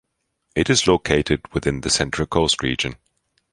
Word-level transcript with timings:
It 0.55 0.67
is 0.71 0.87
located 0.87 1.41
within 1.53 1.81
the 1.81 1.91
Central 1.91 2.25
Coast 2.25 2.63
region. 2.63 2.95